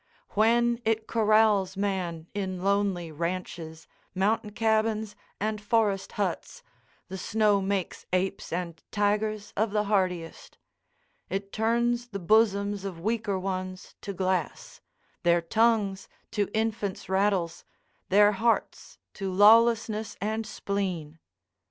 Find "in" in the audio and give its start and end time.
2.33-2.63